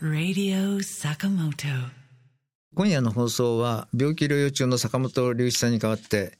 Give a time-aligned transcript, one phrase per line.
[0.00, 1.68] Radio Sakamoto.
[2.74, 6.38] 今夜の放送は病気療養中の坂本龍一さんに代わって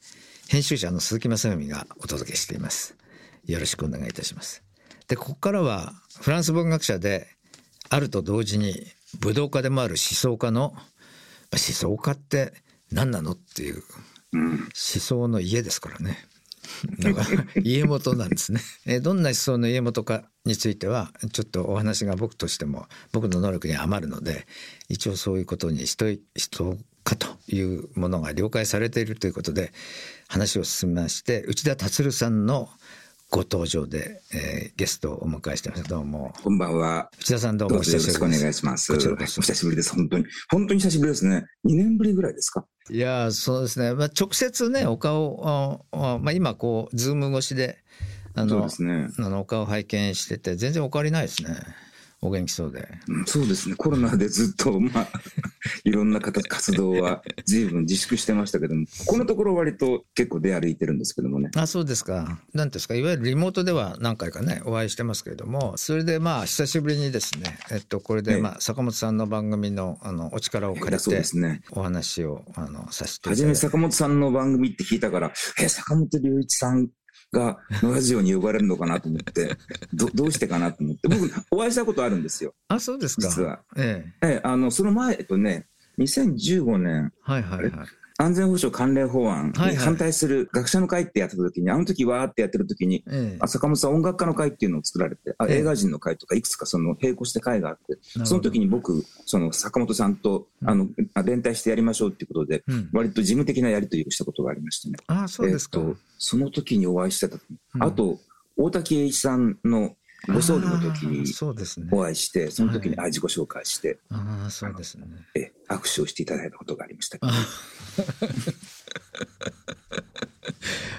[0.49, 2.97] 編集者の鈴木正文がお届けしています。
[3.45, 4.63] よろしくお願いいたします。
[5.09, 5.93] でここからは
[6.23, 7.27] フランス文学者で
[7.91, 8.87] あると同時に
[9.19, 10.83] 武道家でもある思想家のまあ
[11.53, 12.55] 思想家って
[12.91, 13.83] 何なのっていう
[14.33, 16.17] 思想の家ですからね
[17.63, 18.61] 家元なんですね。
[18.87, 24.47] えどんな思想の家元かについてはちょっとお話が僕としても僕の能力に余るので
[24.89, 29.73] 一応そういうことに人人かというものが了解されているということで
[30.29, 32.71] 話を進めまして内田達さんの
[33.31, 37.11] ご登場で、えーゲストをお迎えしてますどうもこんばんは。
[37.21, 38.91] 内田さんどうどもよろしくお願いします。
[38.93, 39.95] こちらこそお久しぶりです。
[39.95, 40.25] 本当に。
[40.51, 41.45] 本当に久しぶりですね。
[41.67, 42.65] 2年ぶりぐらいですか？
[42.91, 45.41] いやーそうですね、まあ、直接ねお顔
[45.93, 47.85] ああまあ、今こうズーム越しで
[48.35, 49.09] あのね。
[49.19, 51.51] あのお顔拝見してて全然お変わりないですね
[52.23, 53.75] お元気そうでうんそうですね。
[53.77, 55.09] コロナでずっと、まあ、
[55.85, 61.51] いろんな方活動は随分自粛してましたけども、このところ割と結構出歩いてるんですけどもね。
[61.57, 71.63] あそうですか何ですかいわゆるリモートでは何回かねお会いしてますけれどもそれでまあ久しぶりにですねえっとこれでええまあ坂本さんの番組のあのお力を借りてですね。
[71.71, 76.89] お話をあのさせていはじめただいて坂本さんの番組って聞いたから、え、坂本龍一さん
[77.33, 79.57] がのラジオに呼ばれるのかなと思って、
[79.95, 83.29] ど どうしてかなと思って、僕、お会いしたことあるんですよ、あそうですか。
[83.29, 83.61] 実は。
[83.77, 84.27] ええ。
[84.27, 85.67] ええ、あの、その前、えっとね、
[85.99, 87.89] 2015年、はいはいはい
[88.21, 89.71] 安全保障関連法案はいはい。
[89.73, 93.39] に反対する学者の会ってやってた時に、あの時わーってやってる時に、ええ。
[93.41, 95.59] あ坂本さん音楽家の会っていうのを作られて、あええ。
[95.61, 98.27] 映画人の会とかいくつかその並行して会があって、ど。
[98.27, 102.91] その時に僕、その坂本さんと、あの、あ連帯してやりましょうっていうことで、うん。
[102.93, 104.97] 割と事務的なやり取りをしたことがありましてね。
[105.07, 107.43] あそうですか、えっと、その時にお会いしてた時、
[107.75, 107.83] うん。
[107.83, 108.19] あと、
[108.57, 109.97] 大滝栄一さんの
[110.29, 111.89] ご葬儀の時にそうですね。
[111.91, 115.07] お会いして、その時にはあ自己紹介して、ああそうですね。
[115.35, 117.19] え握手をしていただいたことがありました。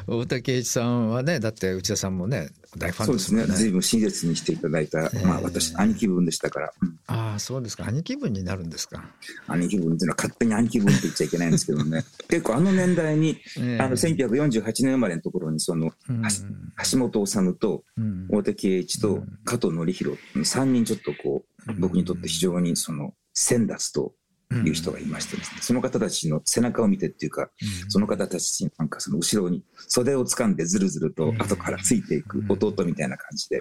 [0.07, 3.41] あ 大竹栄一さんはねだって内田さんもね大ファンそうですすね。
[3.41, 3.57] でもんね。
[3.57, 5.25] 随分親切にしていただいた、ええ。
[5.25, 6.99] まあ私、兄貴分でしたから、うん。
[7.07, 7.85] ああそうですか。
[7.87, 9.03] 兄貴分になるんですか、
[9.47, 12.05] 兄貴分っていうのは勝手に兄貴分って言っちゃいけないんですけどね。
[12.29, 13.79] 結構あの年代に、ええ。
[13.79, 16.21] あの1948年生まれのところに、その、うん。
[16.21, 16.29] は
[16.89, 18.27] 橋本治とうん。
[18.29, 24.13] 大竹栄一と加藤紀弘、3人ちょっとこう、僕にとって非常にその、先達と
[24.55, 27.49] いう人がいましてですね、その方たちの背中を見てっていうか、
[27.89, 33.59] その方たちになんかその後ろに袖を掴んでずるずると後からついていく弟みたいな感じで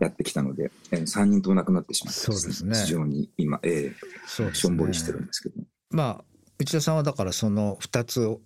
[0.00, 2.74] やってきたので、えー、3人とも亡くなってしまってそうですね。
[2.76, 5.54] 非常に今、えー、しょんぼりしてるんですけど、
[5.90, 6.24] まあ
[6.58, 8.40] 内田さんはだからその2つを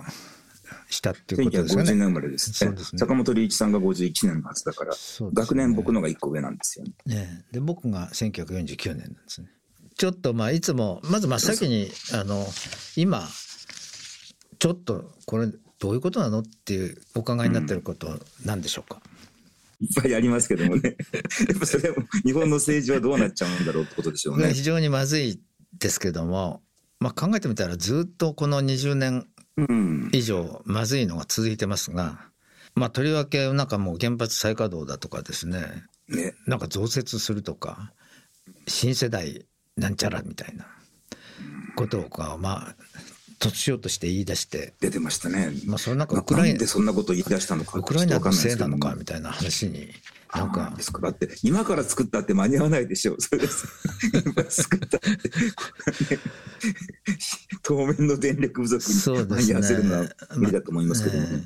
[0.88, 2.98] したっていうことですか1950年ね生まれですそうですね。
[2.98, 4.96] 坂本龍一さんが51年のはずだから、ね。
[5.32, 6.92] 学年僕のが1個上なんですよね。
[7.06, 9.48] ねで僕が1949年なんですね
[10.02, 12.44] ちょっとまあいつもまず真っ先にあの
[12.96, 13.22] 今
[14.58, 15.46] ちょっとこれ
[15.78, 18.08] どういうことなのっていうお伺いになってること
[18.44, 19.00] なんでしょうか、
[19.80, 20.96] いっぱいありますけどもね。
[21.48, 24.64] やっぱそれは日本の政治はどうなっちゃうんだろうってことでしょうね非。
[24.64, 25.40] 常にまずい
[25.78, 26.62] ですけども、
[26.98, 30.10] まあ、考えてみたらずっとこの20年うん。
[30.12, 32.28] 以上まずいのが続いてますが、
[32.74, 36.34] まあ、とりわけなんかもう原発再稼働だとかですねね。
[36.48, 37.92] なんか増設するとか
[38.66, 39.46] 新世代
[39.76, 40.66] なんちゃらみたいな
[41.76, 42.74] ことをかまあ
[43.40, 45.50] 突しようとして言い出して、出てましたね。
[45.66, 49.88] まあ、その中まあウクライナでそんなことを言い出したのかウクライナのせいなのかみたいな話に
[50.32, 53.20] なんかですだって今から作ったって間に合わないでしょう。
[53.20, 53.66] それです。
[54.24, 55.08] 今作ったって、
[57.62, 61.44] 当面の電力不足に間に合わせるのは無理だと思いますけどもね。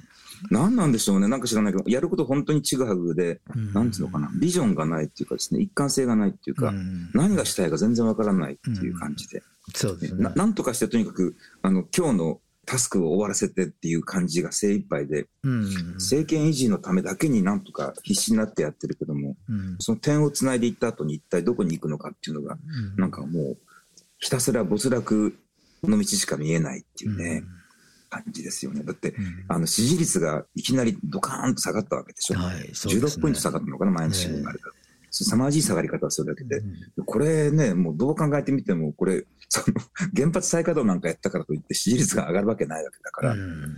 [0.50, 1.28] 何なんでしょうね。
[1.28, 3.72] なんか知らないけど、やること本当にちぐはぐで、うん。
[3.72, 4.30] なんていうのかな。
[4.40, 7.10] ビジョンがないっていうかですね、一貫性がないっていうか、うん。
[7.14, 9.42] 何がしたいか全然わからないっていう感じで。
[9.74, 10.22] そうですね。
[10.22, 15.94] ななんとかしてとにかく、あの、今日のタスクを終わらせてっていう感じが精一杯で、うん。
[15.94, 19.76] 政権維持のためだけになんとか必死になってやってるけども、うん。
[19.78, 23.00] その点をつないでいった後に一体どこに行くのかっていうのが、うん。
[23.00, 23.58] なんかもう、
[24.18, 25.38] ひたすら没落
[25.84, 27.44] の道しか見えないっていうね、
[28.08, 28.82] 感じですよね。
[28.82, 29.44] だって、うん。
[29.48, 32.38] あの、支持率がいきなりドカーンと下がったわけでしょ。
[32.38, 32.68] はいね。
[32.72, 34.64] 16ポイント下がったのかな、毎日新聞があれだ。
[35.10, 36.62] 凄まじい下がり方をするだけで、う
[37.02, 39.78] んこれね、もうどう考えてみても、これ、その、
[40.14, 43.76] 原発再稼働なんかやったからといって支持率が上がるわけないわけだから、うん。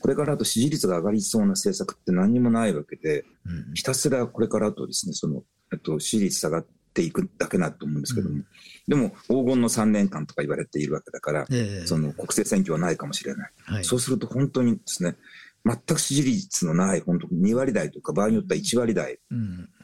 [0.00, 3.74] これからあと支持率が上がりそうな政策って何にもないわけで、うん。
[3.74, 8.46] ひたすらこれからあとですね、その、えっと、支持率下がっていくだけだと思うんですけども、うん
[8.88, 11.86] でも黄金の3年間とか言われているわけだから、ええ。
[11.86, 13.52] その国政選挙はないかもしれない。
[13.64, 13.84] はい。
[13.84, 15.16] そうすると本当にですね、
[15.64, 19.18] 全く支持率のない、本当2割台とか、場合によっては1割台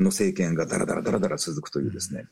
[0.01, 2.29] の政権がだらだらだらだら続くというですね、うん、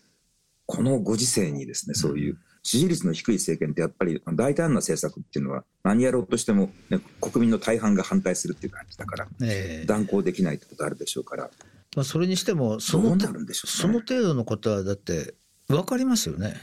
[0.67, 11.51] このご時世にですね、そういう支持率の低い政権ってやっぱり大胆な政策っていうのは何やろうとしても、ね、国民の大半が反対するっていう感じだから、えー、断行できないってことあるでしょうから。
[11.95, 15.35] まあ、それにしてもその、ね、その程度のことはだって
[15.77, 16.55] 分かりますよね。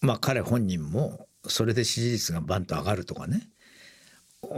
[0.00, 3.48] まあ彼本人もそれで支持率がバンと上がるとかね、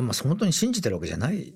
[0.00, 1.54] まあ、本当に信じてるわけじゃない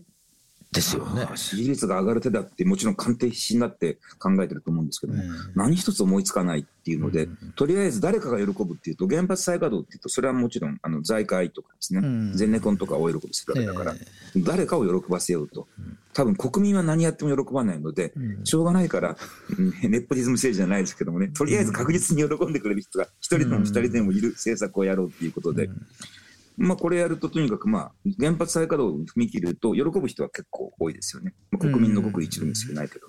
[0.73, 1.29] ですよね。
[1.35, 15.69] 支持率が上がる手だってもちろん官邸必死になって考えてると思うんですけども、うん、何一つ思いつかないっていうので、うん、とりあえず誰かが喜ぶっていうと原発再稼働っていうとそれはもちろんあの財界とかですね、うん、ゼネコンとかを喜びするわけだから、えー、誰かを喜ばせようと、
[16.15, 18.15] 多分国民は何やっても喜ばないので、
[18.45, 19.17] しょうがないから、
[19.83, 25.69] ネポティズム政治じゃないですけどもねとりあえず確実に喜んでくれる人が一人でも二人でもいる政策をやろうっていうことで。
[26.57, 31.35] まあ、これやると、とにかく、まあ、原発再稼働に踏み切ると、喜ぶ人は結構多いですよね。
[31.51, 33.07] まあ、国民のごく一部に過ぎないけど。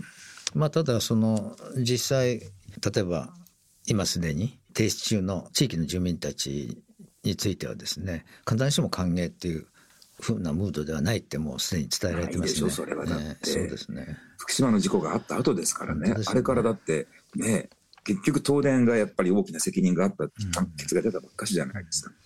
[0.56, 3.34] まあ、ただ、その、実際、例えば、
[3.86, 6.81] 今すでに停止中の地域の住民たち
[7.24, 9.68] についてはですね、必ずしも歓迎っていう
[10.22, 12.69] ふうなムードではないってもうすでに伝えられてますね。
[12.69, 14.18] それはだって、ね、そうですね。
[14.38, 16.13] 福島の事故があった後ですからね。
[16.13, 17.69] ねあれからだって、ね、
[18.06, 22.12] 結局東電がやっぱり大きな責任があったって判決が出たばっかしじゃないですか。
[22.12, 22.22] うん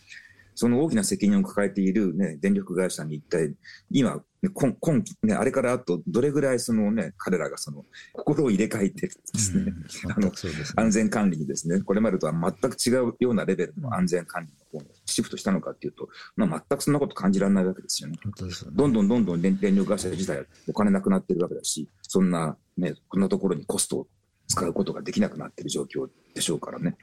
[0.57, 3.54] その大きな責任を抱えている、ね、電力会社に一体、
[3.92, 9.65] 今、ね、今今ね、あれからあとどれぐらいその、ね、彼らがその心を入れ替えてですね、
[10.06, 10.33] うん、 あの、ね、
[10.75, 18.15] 安全管理にですね、これまでとは全く違うようなレベルの安全管理の方にシフトしたのかっていうと、まあ、全くそんなこと感じられないわけですよね。
[18.15, 18.31] ね
[18.71, 24.07] どんどんどんどん電力会社自体お金なくなってるわけだし、そんな、ね、こんなところにコストを
[24.48, 26.98] 使うことができなくなってる状況でしょうからね。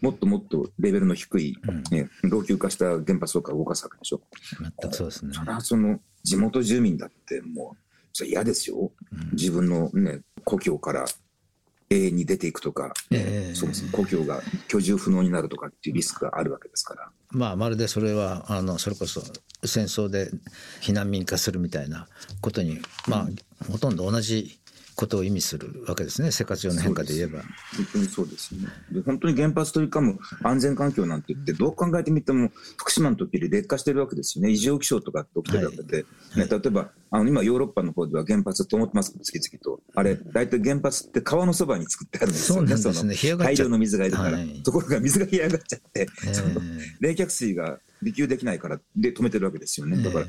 [0.00, 1.56] もっともっとレベルの低い、
[1.90, 4.20] ね、うん、老朽化した原発とか動かすわけでしょ。
[4.80, 5.32] 全くそうですね。
[5.34, 7.76] それはその地元住民だってもう、
[8.12, 8.92] それ嫌ですよ。
[9.12, 11.06] うん、自分のね、故郷から
[11.90, 17.10] 永遠に出ていくとか、えー、そうですね、故郷が居住不能になるとかっていうリスクがあるわけですから。
[17.30, 19.22] まあ、まるでそれは、あの、それこそ
[19.64, 20.30] 戦争で
[20.80, 22.06] 避難民化するみたいな
[22.40, 23.28] ことに、まあ、
[23.70, 24.58] ほとんど同じ
[24.98, 27.38] ことを意味するわけですね、生活上の変化で言えば。
[27.38, 28.66] 本当にそうですね。
[28.90, 29.00] で。
[29.02, 36.48] 本当に原発取り組む安全環境なんて言って、どう考えてみても、福島の時より劣化してるわけですよね、異常気象とかって起きてるわけで、はい。
[36.48, 46.60] ね、例えばあの今、ヨーロッパの方では原発と思ってます次々と、あれ、大体原発って川のそばに作ってあるんですよね、その大量の水がいるから、はい、ところが水が干上がっちゃって、その
[47.00, 50.02] 冷却水が利給できないからで止めてるわけですよね。
[50.02, 50.26] だから、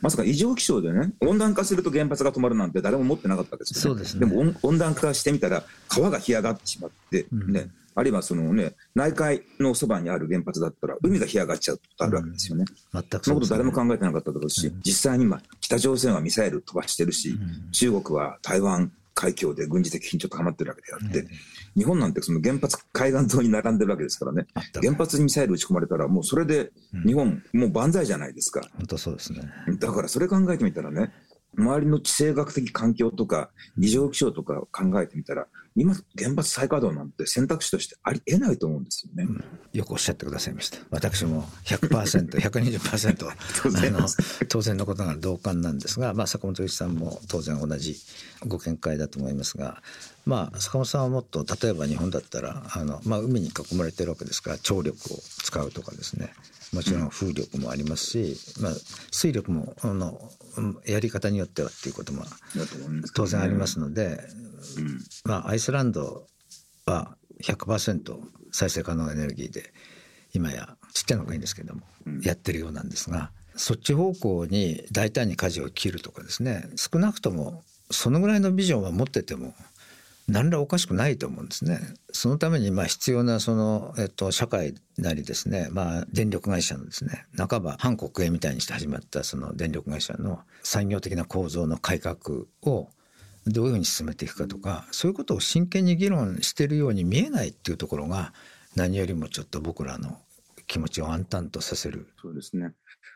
[0.00, 4.02] まさか異常気象でね、温暖化すると原発が止まるなんて誰も思ってなかったですよね。
[4.02, 4.20] でね。
[4.20, 12.64] でも温暖化してみたら、川が干上がってしまって、ね、うん、あるいはそのね、内海のそばにある原発だったら、海が干上がっちゃうことあるわけですよね。
[12.92, 17.38] うん、全くそ、ね、のこと誰も考えてなかっただろうし、うん、実際に今、北朝鮮はミサイル飛ばしてるし、
[17.72, 21.28] 中国は台湾海峡で軍事的緊張高まってるわけであって、
[21.76, 26.72] 日本なんてその原発海岸沿いに並んでるわけですからね、原発にミサイル撃ち込まれたら、もうそれで
[27.06, 28.62] 日本、もう万歳じゃないですか。
[28.76, 29.40] 本当そうですね。
[29.78, 31.12] だからそれ考えてみたらね、
[31.56, 39.24] 周りの地政学的環境とか、異常気象とか考えてみたら、今、原発再稼働なんて選択肢としてありえないと思うんですよね。
[39.24, 39.44] うん、
[39.78, 40.78] よくおっしゃってくださいました。
[40.90, 43.26] 私も100%、120%
[43.62, 44.06] 当然の
[44.48, 47.96] 当然のことが同感なんですが、まあ、坂本龍一さんも当然同じ
[48.46, 49.82] ご見解だと思いますが、
[50.26, 56.32] まあ、坂本さんはもっと例えば日本だったらあの、まあ、海に囲まれてるわけですから張力を使うとかですね
[56.72, 58.72] もちろん風力もありますし、まあ、
[59.10, 60.30] 水力もあの
[60.86, 62.24] やり方によってはっていうことも
[63.14, 64.20] 当然ありますので、
[65.24, 66.26] まあ、アイスランド
[66.86, 68.18] は100%
[68.52, 69.72] 再生可能エネルギーで
[70.34, 71.82] 今やちっちゃな国ですけども、
[72.22, 79.54] やってるようなんですがそっち方向に大胆に舵を切るとかですね少なくともそのぐらいのビジョンは持ってても
[80.28, 81.80] 何らおかしくないと思うんですね。
[82.12, 92.16] そのためにまあ必要なその、えっと、社会なりですね、まあ、電力会社のですね半ば反国営みたいにして始まったその電力会社の産業的な構造の改革
[92.62, 92.88] を
[93.46, 98.32] どういうふうに進めていくかとかそういうことを真剣に議論してるように見えないっていうところが
[98.76, 100.18] 何よりもちょっと僕らの
[100.66, 102.08] 気持ちを暗淡とさせる。
[102.20, 102.72] そうですね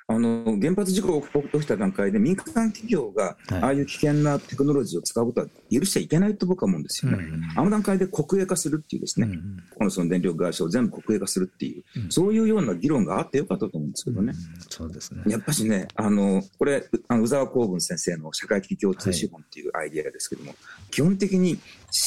[0.08, 7.24] あの原発事故が起きた段階で民間企業がああいう危険なテクノロジーを使うことは許しちゃいけないと僕は思うんですよね。
[7.56, 9.28] あの段階で国営化するっていうですね、
[9.76, 14.32] このその電力会社を全部国営化するっていう、そういうような議論があってよかったと思うんですけどね。
[14.68, 15.22] そうですね。
[15.26, 20.54] やっぱしね、あのこれ、あの宇沢公文先生の社会的共通資本っていうアイディアですけども、
[20.92, 21.58] 基本的に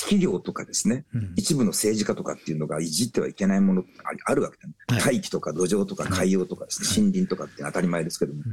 [0.02, 3.84] 企業とかですね、うん、一部の政治家とかっていうのがいじってはいけないもの
[4.26, 8.44] あるわけだ、ね、はい、大気とか土壌とか海洋とかですね、森林とかって当たり前ですけども、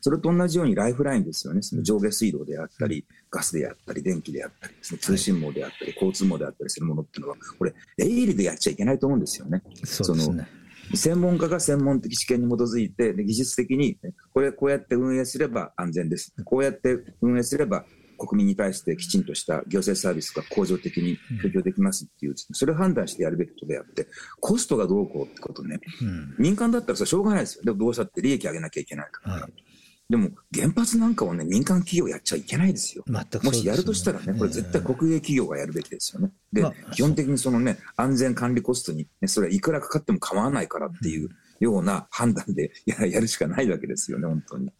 [0.00, 9.62] それと同じようにライフラインですよね、その上下水道であったり、ガスであったり、電気であったりですね、通信網であったり、交通網であったりするものっていうのは、これ、営利でやっちゃいけないと思うんですよね。
[9.84, 10.46] そうですね。
[10.94, 13.98] 専門家が専門的知見に基づいて、技術的に、
[14.32, 16.34] これ、こうやって運営すれば安全です。
[16.44, 17.84] こうやって運営すれば
[18.26, 24.06] 国民に対してきちんとした行政サービスが恒常的に提供できますっていう、それを判断してやるべきことであって、
[24.40, 27.64] コストがどうこうってことね、うん、民間だったらそれしょうがないですよ。
[27.64, 29.34] でもどうしたって利益上げなきゃいけないから。
[29.34, 29.52] はい
[30.10, 33.04] でも原発なんかをね、民間企業やっちゃいけないですよ。
[33.06, 36.30] 全く、ね、もしやるとしたらね、これ絶対国営企業がやるべきですよね。
[36.52, 44.72] で、まあ、基本的にそのね、安全管理コストに、ね、それはいくらかかっても構わないからっていうような判断でややるしかないわけですよね、本当に。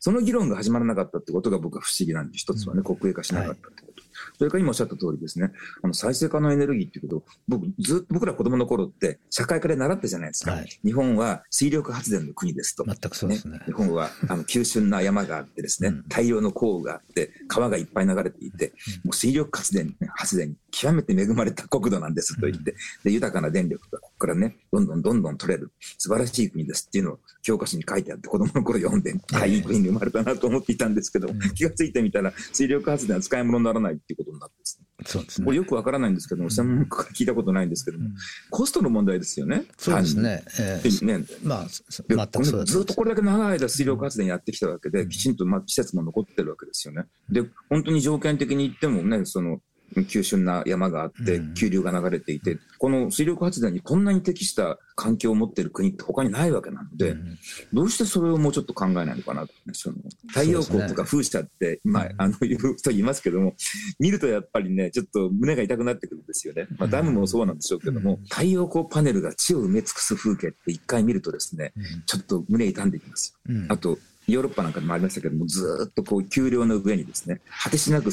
[0.00, 3.96] その議論が始まらなかったってことが僕は不思議なんで、一つはね、国営化しなかったってこと。
[4.38, 5.50] それから今おっしゃった通りですね、
[5.82, 10.52] あの再生可能エネルギーっていうことを、僕、ずっと僕ら子供の頃って社会科で習ったじゃないですか。
[10.52, 12.84] はい、日本は水力発電の国ですと。
[12.84, 13.58] 全くそうですね。
[13.58, 18.72] ね日本はあの急峻な山があってですね、うん、大量の降雨があって、川がいっぱい流れていて、
[19.04, 25.72] もう水力発電、発電に極めて恵まれた国土なんですと言って、で、豊かな電力がからね、どんどんどんどん取れる。
[25.98, 34.86] 素晴らしい国ですっていうのを教科書に書いてあって子供の頃読んで、あ、いい国に生まれたなと思っていたんですけど、気がついてみたら水力発電は使い物にならないっていうことになってですね。
[35.04, 35.44] そうですね。
[35.44, 38.08] これよくわからないんですけども、専門家から聞いたことないんですけども、
[38.50, 39.64] コストの問題ですよね。
[39.76, 40.42] そうですね。
[40.58, 41.26] えー、ね。
[41.42, 47.04] まあ、全くそうずっとこれだけ長い間水力発電やってきたわけで、きちんとまあ施設も残ってるわけですよね。
[47.30, 49.60] で、本当に条件的に言ってもね、その、
[50.08, 57.38] 急峻な山があって、急流が流れていて、うん、この水力発電にこんなに適した環境を持っている国って他にないわけなので、うん、
[57.72, 59.96] どうしてそれをもうちょっと考えないのかなその
[60.28, 63.54] 太陽光とか風車って、まあ、あの、言う人いますけども、
[63.98, 66.66] 見るとやっぱりね、ちょっと胸が痛くなってくるんですよね。
[66.78, 71.72] まあ、ダムもそうなんでしょうけども、太陽光パネルが地を埋め尽くす風景って一回見るとですね、
[72.06, 73.64] ちょっと胸痛んできますよ。
[73.68, 78.10] あと、ヨーロッパなんかでもありましたけども、ずっとこう、丘陵の上にですね、果てしなく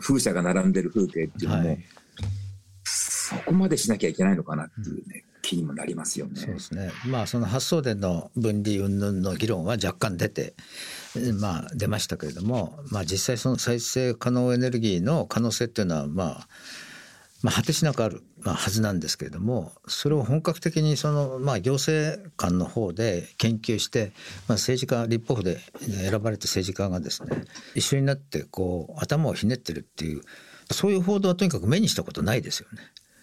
[0.00, 1.78] 風車が並んでる風景っていうのも、はい、
[2.84, 6.40] そこまでしなきゃいけないのかなっていうね、うん、気にもなりますよね。
[6.40, 6.90] そうですね。
[7.06, 10.54] まあその発送電の分離云々の議論は若干出て、
[11.40, 16.48] まあ出ましたけれども、まあ実際その再生可能エネルギーの可能性っていうのはまあ
[17.42, 24.12] まあ、果てしなくある、まあ、はずなんですけれどもそれを本格的にその、まあ、行政官の方で研究して、
[24.48, 30.22] まあ、政治家立法府で選ばれた政治家がですね一緒になってこう頭をひねってるっていう
[30.70, 32.80] そういう報道はとにかく目にしたことないですよね。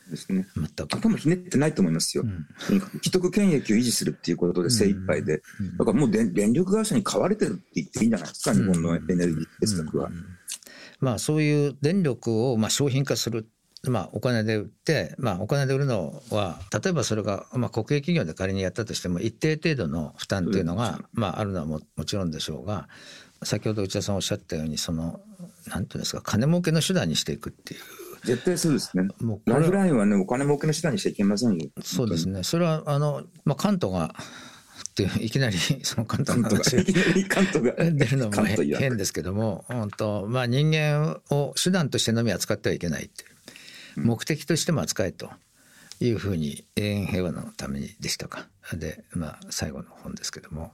[0.10, 0.46] ですね。
[0.56, 0.96] 全く。
[0.96, 2.24] 頭ひねってないと思いますよ。
[2.24, 5.42] うん、とにかく既得権益を維持するっていうことで精一杯で。
[5.60, 10.10] うん、だからもう電力会社に買われてるって言っていいんじゃないですか、日本のエネルギー哲学は。
[11.00, 13.48] まあそういう電力をまあ商品化する
[13.86, 22.88] まあ、お金で売って、まあ、お金で売るのは例えばそれが、まあ、国営企業で仮にやったとしても一定程度の負担というのが、まあ、あるのはももちろんでしょうが
[23.44, 25.20] 先ほど内田さんおっしゃったようにその
[25.68, 27.80] なんていうんですか金儲けの手段にしていくっていう。
[28.26, 29.10] 絶対そうですね。
[29.20, 31.68] もうライフラインはね、お金儲けの手段にしちゃいけませんよ。
[31.82, 32.44] そうですね。
[32.44, 34.16] それは、あの、まあ、関東が、
[34.90, 36.84] っていきなり その関東の話が
[37.92, 38.46] 出るのも
[38.78, 43.33] 変ですけども、本当まあ人間を手段としてのみ扱ってはいけないっていう。
[43.96, 45.30] 目的としても扱えと。
[46.00, 48.48] いうふうに永遠平和のためにでしたか。
[48.74, 50.74] で、まあ、最後の本ですけども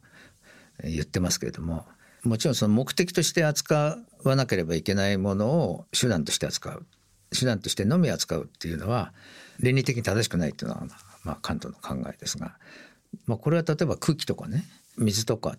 [0.83, 1.85] 言ってますけれども
[2.23, 6.85] もちろんその目的として扱わなければいけないものを手段として扱う。
[7.31, 9.13] 手段としてのみ扱うっていうのは
[9.59, 10.87] 倫理的に正しくないっていうのは、
[11.23, 12.57] まあ、関東の考えですが、
[13.27, 14.65] まあ、これは例えば空気とかね
[14.97, 15.57] 水とかっ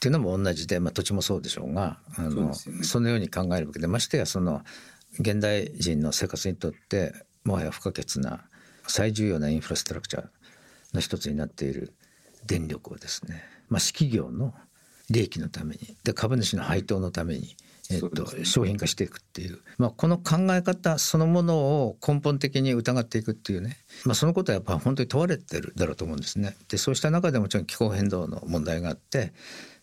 [0.00, 4.62] ていうのも同じで、まあ、土地もそうでしょうがあのそ、ね,、のように考えるわけでましてやその
[5.18, 7.12] 現代人の生活にとって
[7.44, 8.44] もはや不可欠な
[8.86, 10.28] 最重要なインフラストラクチャー
[10.94, 11.94] の一つになっている
[12.46, 14.54] 電力をですね、まあ、私企業の
[15.10, 17.56] 利益のためにで株主の配当のために、
[17.90, 26.56] えっと、商品化していくっていう、まあ、この考え方そのものを根本的に疑っていくっていうね、まあ、そのことはやっぱ本当に問われてるだろうと思うんですね。
[26.68, 29.32] でそうした中でもちろん気候変動の問題があって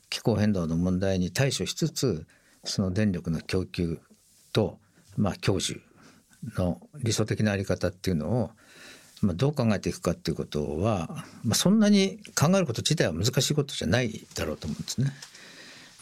[0.09, 2.25] 気候変動の問題に対処しつつ
[2.63, 3.99] その電力の供給
[4.53, 4.79] と
[5.17, 5.79] まあ、教授
[6.57, 8.51] の理想的な在り方っていうのを、
[9.21, 15.11] まあ、どう考えていくかっていうことは、まあ、そんなに考えること自体は難しいことじゃないだろうと思うんですね。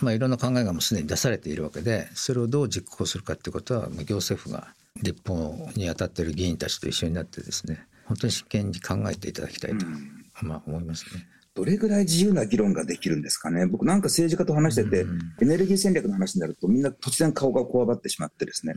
[0.01, 4.67] まあ、いろんな考えがもうすでに出されているわけでそれをどう実行するかっていうことは行政府が
[5.01, 9.85] 立法に当たっている議員たちと一緒になってですね本当に真剣に考えていただきたいと、
[10.41, 11.25] まあ、思いますね。
[11.55, 13.65] どれぐらい自由な議論ができるんですかね？
[13.65, 15.05] 僕なんか政治家と話してて、
[15.41, 18.73] エネルギー戦略の話になるとみんな突然顔がこわばってしまってですね、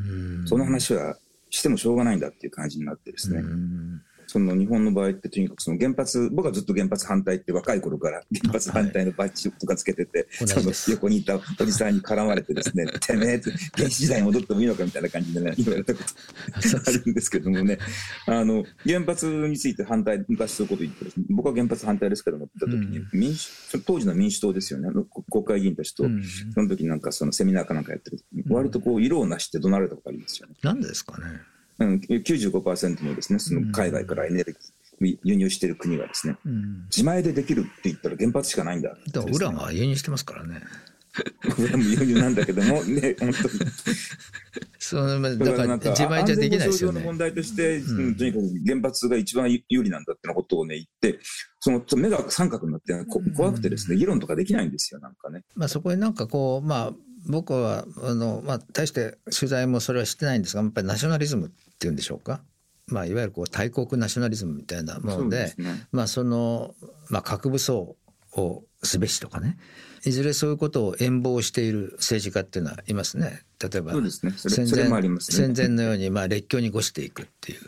[0.47, 1.19] その話は
[1.51, 3.43] してもしょうがないんだっていう感じになってですね。
[4.29, 13.41] その日本の場合ってとにかくその原発、僕はずっと原発反対って若い頃から原発反対のバッジとかつけてて、はい、その横にいたおじさんに絡まれてですね、 てめえ、
[13.75, 16.07] 原始時代に戻ってもいいのかみたいな感じでね、言われたこと
[16.87, 17.79] あるんですけどもね、
[18.29, 23.51] あの、原発について反対、昔そういうこと言ってね、僕は原発反対ですけども、って言った時に、民主、
[23.87, 24.91] 当時の民主党ですよね、
[25.31, 26.05] 国会議員たちと、
[26.53, 28.19] その時なんかそのセミナーかなんかやってる
[28.51, 30.55] 割とこう、色をなして怒鳴られたことありますよね。
[30.63, 31.41] なんでですかね。
[31.79, 38.97] うん、95%のですね、その海外からエネルギー、輸入している国がですね、うん、自前でできるって言ったら原発しかないんだ、ね。
[39.13, 40.63] だから、ウランは輸入してますからね。
[41.59, 43.61] ウランも輸入なんだけども、ね、本当に。
[44.79, 47.01] そのだから自前じゃできないですよね。
[47.01, 51.21] の問題として、うん、とにかく原発が一番有利なんだってのことをね、言って、
[51.61, 52.95] その目が三角になって
[53.37, 55.43] 怖くてですね、議論とかできないんですよ、なんかね。
[55.55, 56.93] まあそこになんかこう、まあ、
[57.27, 62.41] 僕はあの、まあ、大して取材もそれはしてないんですがやっぱりナショナリズムっていうんでしょうか、
[62.87, 66.75] まあ、いわゆるこう大国ナショナリズムみたいなもので、ね、まあその、
[67.09, 67.97] まあ、核武装
[68.37, 69.59] をすべしとかね
[70.05, 73.43] いずれそういうことを遠望している政治家っていうのはいますね。
[73.61, 74.33] 例えば、ね、戦
[74.71, 77.61] 前、ね、戦前のようにまあ列強に越していくっていう。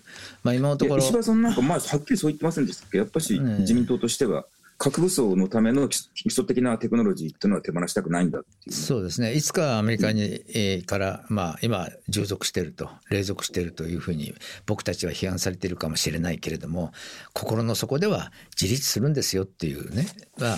[0.44, 0.98] まあ今のところ。
[0.98, 4.46] 石破さんなんかまあはっきりそう言ってませんでしたっけやっぱし自民党としては。
[4.80, 14.34] 核武装のための基礎的なテクノロジーっていうのは手放したくないんだっていう、そうですね、いつかアメリカに、えー、から、まあ、今、従属していると、隷属しているというふうに、
[14.64, 16.92] 僕たちは批判されているかもしれないけれども、
[17.34, 19.44] 心の底では自立するんですよ。
[19.44, 20.06] っていうね、
[20.38, 20.56] まあ、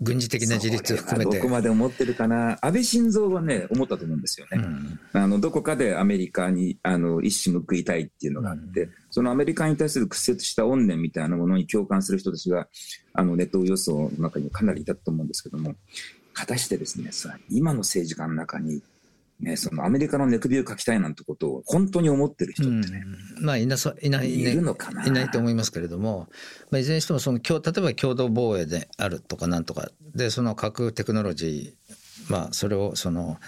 [0.00, 1.38] 軍事的な自立を含めて。
[1.38, 4.62] どこまで思ってるかな、安倍晋三はね、思ったと思うんですよね。
[4.62, 12.68] うん、あのどこかでアメリカにあの一矢報いたいっていうのがあって、うん、そのアメリカに対する屈折した怨念みたいなものに共感する人たちが、
[13.14, 15.74] あのネット予想の中にかなりいたと思うんですけども、
[16.32, 17.10] 果たしてですね、
[17.48, 18.82] 今の政治家の中に、
[19.40, 23.04] ね、そのアメリカの寝首をかきたいなんてことを本当に思ってる人ってね、
[23.38, 25.06] うん、まあいなそいない、ね、いるのかな？
[25.06, 26.28] いないと思いますけれども、
[26.70, 33.38] まあ、いずれにしてもその例えば共同防衛であるとかなんとかでその核テクノロジー、まあ、それをその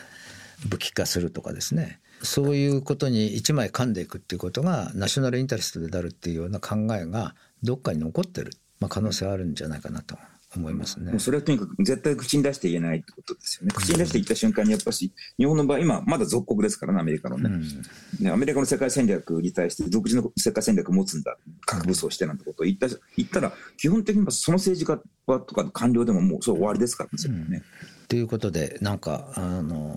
[0.69, 2.01] 武器化するとかですね。
[2.23, 10.17] そういうことに一枚噛んでいくっていうことがナショナルインタレストであるっていうような考えがどっかに残ってるまあ、可能性はあるんじゃないかなと
[10.55, 11.19] 思いますね。
[11.19, 13.73] それはとにかく絶対口に出して言えないってことですよね。
[13.75, 17.51] 口に出して言った瞬間にやっぱし、日本の場合、今まだ属国ですからね、アメリカのね。
[17.51, 27.63] うん、ねアメリカの世界戦略に対して独自の世界戦略を持つんだ、核武装してなんてことを言った言ったら、基本的にその政治家はとか官僚でももうそれ終わりですからね。
[28.09, 29.97] と、うん、いうことで、なんか、あの、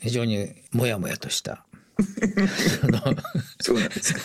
[0.00, 1.64] 非常にもやもやとした
[3.60, 4.20] そうなんですか。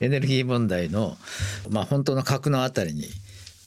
[0.00, 1.16] エネルギー問題の、
[1.70, 3.08] まあ、本当の核のあたりに、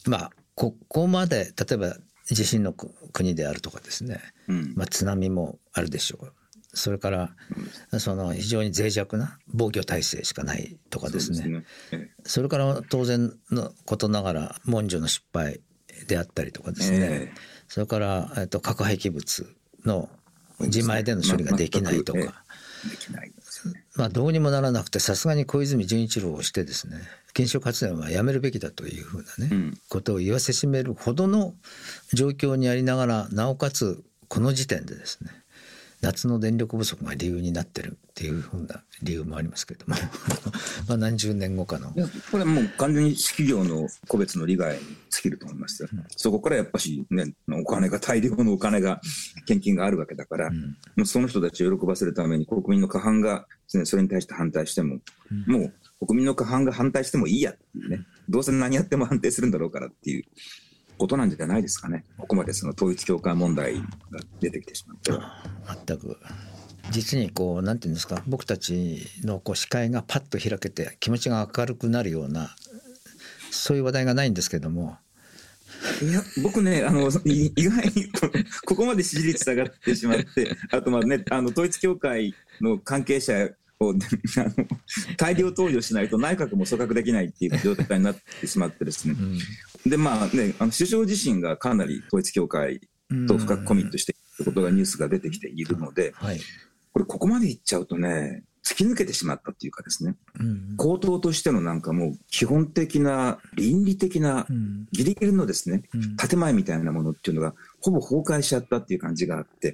[0.05, 6.33] まあ、ここまで例えば地震の国であるとかですね、うん、まあ、津波もあるでしょう。
[6.73, 7.35] それから、
[7.99, 11.63] その非常に脆弱な防御体制しかないとかですね、ね。
[11.91, 15.61] ええ、それから当然のことながら文書の失敗
[16.07, 17.33] であったりとかですね、え、
[17.67, 19.47] それから、えっと、核廃棄物
[19.85, 20.09] の
[20.59, 22.43] 自前での処理ができないとか、
[22.89, 23.83] できないですよね。
[23.95, 26.97] まあどうにもならなくてさすがに小泉純一郎をしてですね
[27.35, 31.53] 原子力発電はやめるべきだというふうなね、うん、ことを言わせしめるほどの
[32.13, 35.31] 状況にありながらなおかつこの時点でですね
[36.01, 39.95] 夏の電力不足が理由になってるっていうふうな理由もありますけれども。
[40.88, 41.91] まあ何十年後かの。
[42.31, 49.01] これはもう完全に企業の個別の利害に尽きると思いますよ、うん、そこからやっぱしねお金が大量のお金が
[49.45, 50.51] 献金があるわけだから、
[50.97, 54.99] うん、その人たちを喜ばせるために国民の過半が、ね、それに対して反対しても、
[55.31, 58.05] うん、もう国民の過半が反対してもいいやっていうね。
[58.29, 60.25] どうせ何やっても安定するんだろうからっていう
[60.97, 65.12] ことなんじゃないですかね、ここまでその統一教会問題が出てきてしまって。
[65.88, 66.17] 全く。
[66.91, 72.55] 実にこうなんていうんですか僕たちのこう視界がパッと開けて気持ちが明るくなるような
[73.51, 74.97] そういう話題がないんですけども。
[76.01, 78.12] いや僕ねあの意外に
[78.65, 83.49] ここまで支持率下がってしまってあとまあねあの統一教会の関係者を
[85.17, 89.15] 大量投与しないと内閣も組閣できないっていう状態になってしまってですね、
[89.85, 92.81] うん、でまあねあの首相自身がかなり統一教会
[93.27, 96.39] と深くコミットしていることがニュースが出てきているので、はい、
[96.91, 104.45] これここまでいっちゃうとね突き抜けてしまったっていうかですね、うん、口頭としてのなんかもう基本的な倫理的な
[104.91, 109.69] ギリギリのですね、うん、建前みたいなものっていうのがほぼ崩壊しちゃったっていう感じがあって、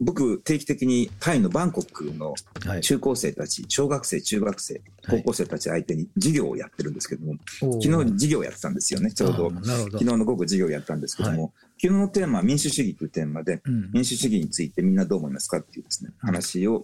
[0.00, 2.34] うん、僕定期的にタイのバンコクの
[2.80, 9.50] 中高生たち、はい、小学生中学生高校生たち相手に授業をやってるんですけども、はい、昨日授業やってたんですよねちょうど。
[9.52, 13.60] 昨日の午後授業やったんですけども、はい、昨日のテーマは民主主義というテーマで、
[13.92, 16.82] 民主主義についてみんなどう思いますかっていうですね話を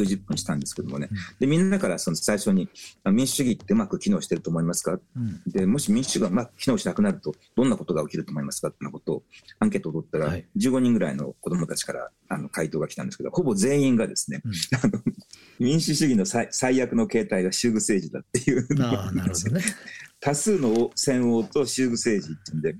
[0.00, 2.68] 90分したんですけどもね、でみんなからその最初に
[3.04, 9.22] 民主主義ってうまく機能してると思いますか、うん、でもし民主主義がうまく機能しなくなるとどんなことが起きると思いますかってなことを
[9.58, 14.52] アンケートを取ったら、15人ぐらいの子どもたちからあの回答が来たんですけどほぼ全員がですね、うん、
[14.82, 15.02] あの
[15.58, 19.62] 民主主義の最最悪の形態が宗具政治だっていうあなるほどね。
[20.22, 22.76] 多数の戦王と宗具政治っていうんで、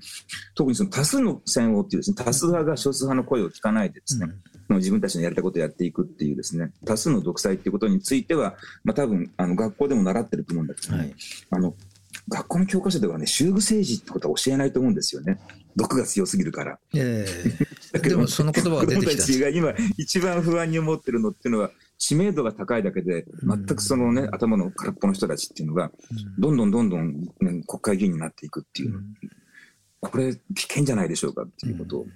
[0.55, 11.15] 特にその多数の戦王っていうですね、多数派が少数派の声を聞かないでですね、うん、自分たちのやりたいことをやっていくっていうですね、多数の独裁っていうことについては、まあ多分、あの、学校でも習ってると思うんだけど、ね、はい、
[11.51, 11.75] あの、
[12.29, 15.39] 学校の教科書ではね、宗具政治ってことは教えないと思うんですよね。
[15.75, 16.79] 毒が強すぎるから。
[16.95, 17.25] え
[17.93, 17.97] え。
[17.97, 19.11] ー、でもその言葉が出てきた。
[19.11, 25.91] 子供たちが今一番不安に思ってるのっていうのは、知名度が高いだけで、全くそのね、頭の空っぽの人たちっていうのが、
[26.37, 27.27] どんどんどんどん、ね、
[27.67, 29.01] 国会議員になっていくっていう、
[29.99, 32.07] これ危険じゃないでしょうかっていうことを、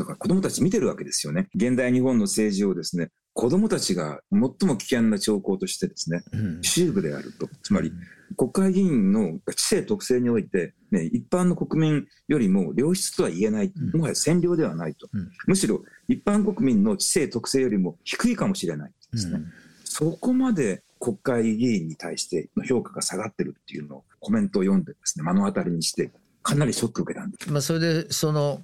[0.00, 1.48] だから子供たち見てるわけですよね。
[1.54, 6.22] 現代日本の政治をですね、子供たちが最も危険な兆候としてですね、
[6.62, 7.48] 主部であると。
[7.62, 7.92] つまり、
[8.36, 13.72] 国会議員の知性特性において、ね、一般の国民よりも良質とは言えない。
[13.92, 15.08] もはや占領ではないと。
[15.46, 18.92] むしろ、一般国民の知性特性よりも低いかもしれない。
[19.12, 19.52] ですね、うん、
[19.84, 26.10] そこまで国会議員に対しての評価が下がってるっていうのをコメントを読んでですね目の当たりにして
[26.42, 27.50] かなりショック受けたんです。
[27.50, 28.62] まあ、それでその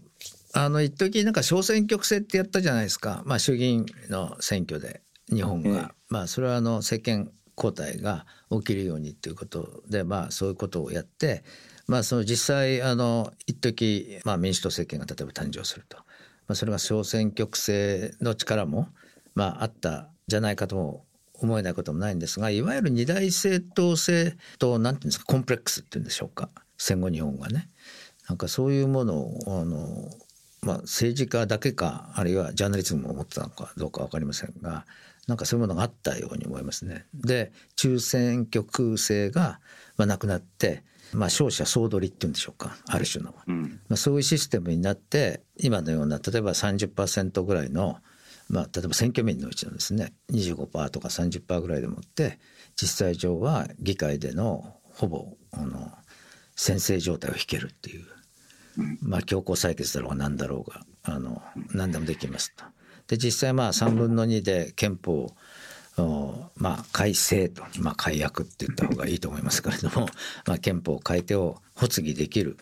[0.57, 11.45] あの一時なんか小選挙区制ってやったじゃないですか、まあ、衆議院の選挙で日本が、ええ、まあそれはあの政権交代が起きるようにということでまあそういうことをやって
[11.87, 16.05] まあその実際あの一時まあ民主党政権が例えば誕生すると、ま
[16.49, 18.89] あ、それが小選挙区制の力も
[19.35, 26.49] まああったじゃないかとも思えないこともないんですがいわゆる二大政党制と何ていうんですかコンプレックスっていうんでしょうか。
[26.79, 27.69] 戦後日本がね。
[28.29, 30.11] なんかそういうものをあの、
[30.67, 34.85] まあ、政治家だけかあるいはジャーナリズムを持ってたのかどうか分かりませんが
[35.29, 37.07] なんかそういうものがあったように思いますね。
[37.15, 39.61] で中選挙区制が、
[39.97, 47.99] まあ、なくなって、まあ、勝者総取りっていうんでしょうかある種の、うん、まあ、そういうシステムになって今のような例えば30%ぐらいの
[48.49, 52.39] まあ、例えば選挙民のうちのですね25%とか30%ぐらいでもって
[52.81, 55.91] 実際上は議会でのほぼあの
[56.55, 58.07] 先制状態を引けるっていう、
[59.01, 62.65] まあ、強行採決だろうが何だろうがあの何でもできますと。
[63.09, 65.37] で実際まあ3分の2で憲法を
[66.57, 70.09] まあ、改正と、まあ、改悪って言った方がいいと思いますけれども、
[70.47, 72.59] まあ、憲法を変えてを発議できる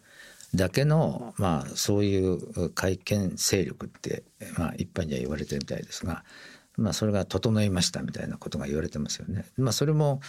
[0.54, 4.22] だけの、まあ、そういう改憲勢力って、
[4.56, 6.24] まあ、一般には言われてるみたいですが、
[6.76, 9.46] まあ、それが整いましたみたいなことが言われてますよね。
[9.56, 10.20] まあ、それも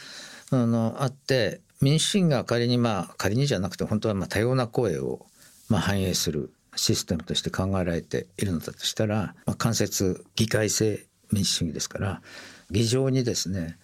[0.52, 5.26] あのあって民主主義が仮にまあ仮にじゃなくて本当はまあ多様な声を
[5.69, 12.21] まあ反映するシステムとして考えられているのだとしたら、まあ、間接議会制民主主義ですから
[12.69, 13.78] 議場にですね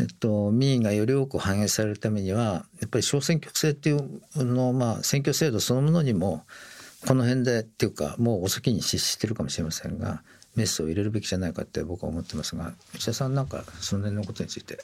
[0.00, 6.44] えっと、民意がより多く反映されるためにはやっぱり小選挙区制っていうの、まあ、選挙制度そのものにも
[7.06, 10.22] この辺でっていうかもうお先に失してるかもしれませんが
[10.54, 14.78] メスを入れるべきじゃないかって僕は思ってますが内田さんなんかその辺のことについて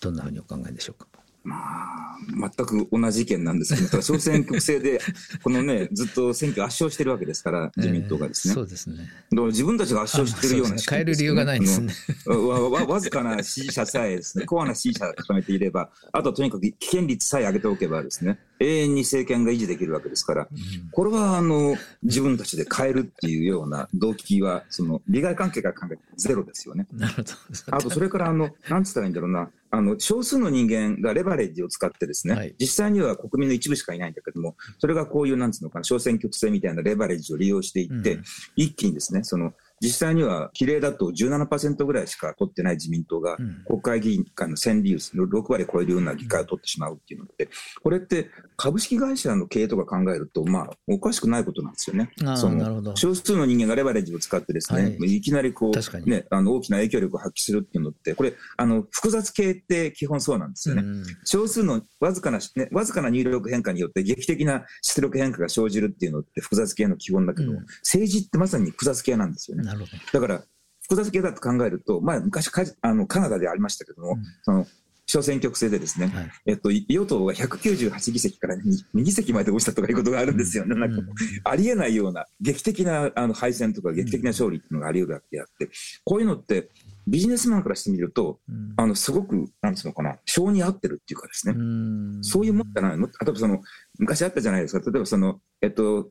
[0.00, 1.06] どんなふうにお考えでしょうか？
[1.46, 5.00] まあ、全く同じ意見なんですけど、 小選挙区制で、
[5.44, 8.54] このね、ずっと選挙圧勝してるわけですから、自民党がですね。
[8.54, 9.08] そうですね。
[9.30, 11.94] 自分たちが圧勝してるような、ね、変える理由がないんですね。
[12.26, 20.48] わわわずかな支持者さえですね、コアな支持者が固めていれば、あとはとにかく危険率さえ上げておけばですね、永遠に政権が維持できるわけですから、
[20.92, 26.86] これはあの自分たちで変えるっていうような動機は、その利害関係から考えてゼロですよね。
[26.92, 27.32] なるほど。
[27.70, 38.24] あと、それからあの、なんつったらいいんだろうな、あの少数の人間がレバレッジを使ってですね、はい、実際には国民の一部しかいないんだけども、それがこういう、なんつうのかな、小選挙区制みたいなレバレッジを利用していって、うん、
[38.56, 43.36] 一気にですね、その実際には比例だと17%ぐらいしか取ってない自民党が、
[43.66, 47.48] 国会議員間の占利率の6割超えるような議会を取ってしまうっていうのって、
[47.82, 52.10] これって株式会社の経営とか考えると、まあ、おかしくないことなんですよね。
[52.36, 60.82] その少数の人間がレバレッジを使ってですね、はい、いきなりこう、ね、あの大きな影響力を発揮するっていうのって、これ、あの、複雑系って基本そうなんですよね。
[61.24, 69.65] 少数のわずかな、ね、わずかな入力変化によって劇的な出力変化が生じるっていうのって複雑系の基本だけど、政治ってまさに複雑系なんですよね。
[69.66, 70.20] なるほど。
[70.20, 70.42] だから、
[70.82, 74.66] 複雑系だと考えると、まあ、昔かあのカナダでありましたけども、うん、その
[75.06, 78.60] 小選挙区制でですね、はい、えっと、与党が198議席から 2,
[78.94, 80.64] 2議席まで落ちたとかいうことがあるんですよ。
[80.64, 80.74] ね。
[80.74, 81.02] うん、なんか
[81.44, 85.70] ありえないような劇的なあの敗戦とか劇的な勝利っていうのがあり得るわけであって、
[86.04, 86.70] こういうのって
[87.06, 93.06] ビジネスマンからしてみると、うん、あの、すごく、なんつうのかな、性に合ってるっていうかですね、うん、そういうもんじゃないの？
[93.06, 93.60] 例えばその、
[93.98, 96.10] 昔あったじゃないですか、例えばその、えっと、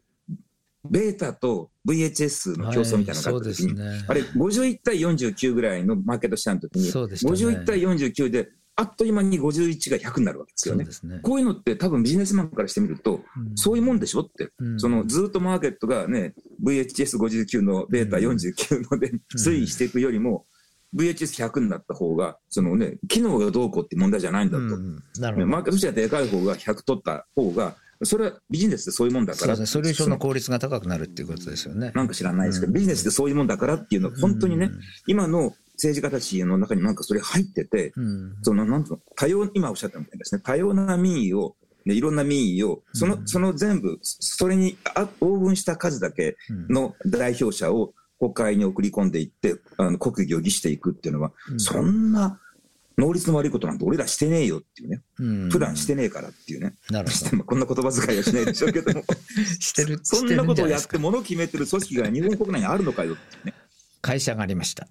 [0.90, 10.86] ベータと VHS の競争みたいなのがあった時に、はいね、あれ51対49ぐらいのマーケットシェアの時に、ね、51対49であっという間に51が100になるわけですよね。
[10.86, 11.20] ね。
[11.22, 20.46] こういうのって多分ビジネスマンからしてみると、うん、そういうもんでしょって、うん、そのずっとマーケットがね、VHS59 のベータ49ので推移していくよりも、
[20.94, 24.64] VHS100 になった方が、そのね、機能がどうこうって問題じゃないんだと。
[24.64, 25.48] うん、なるほど。
[25.48, 29.58] マーケットとしてはでかい方が100取った方が、それはビジネスでそういうもんだから。
[29.58, 31.92] ね、ソリューションの効率が高くなるっていうことですよね。
[31.96, 34.72] なんか知らないですけど、ビジネスでそういうもんだからっていうのは、本当にね、
[35.08, 37.94] 今の政治家たちの中になんかそれ入ってて、
[38.42, 41.56] そのなんと多様、今おっしゃったみたいですね、多様な民意を、
[41.86, 44.78] ね、いろんな民意を、その、その全部、それに
[45.22, 46.36] 応分した数だけ
[46.70, 52.40] の代表者を国会に送り込んでいって、あの国技を儀していくっていうのは、そんな
[52.98, 59.04] 能率の悪いことなんて俺らしてねえよっていうね、うん、普段してねえからっていうね、なるほど こんな言葉遣いはしないでしょうけども、
[59.60, 63.54] してる そんなことをやって、ものを決めてる組織が日本国内にあるのかよっていうね。
[64.02, 64.88] 会社がありました。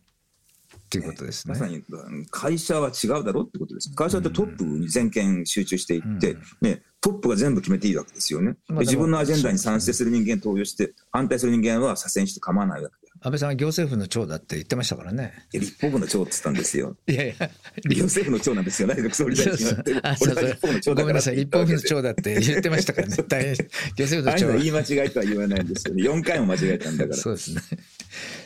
[0.91, 1.83] ということですね、まさに
[2.31, 3.91] 会社は違うだろうってことです。
[3.95, 8.57] 会社ってトップに全権集中していって、うん、ね、トップが全部決めていいわけですよね。
[8.69, 15.33] 自分のアジェンダに賛成する人間投与して、反対する人間は左遷して構わないわけ安倍さんは行政府の長だって言ってましたからね。
[15.51, 16.95] 立法府の長って言ったんですよ。
[17.09, 17.51] いやいや、
[17.89, 20.95] 行政府の長なんですよ、内閣総理大臣は。
[20.95, 23.17] ごめんなさい、立法府の長だって言ってましたからね。
[23.27, 24.59] 大変、行政府の長。
[24.59, 26.03] 言い間違いとは言わないんですよね。
[26.03, 27.17] 4回も間違えたんだから。
[27.17, 27.63] そうですね。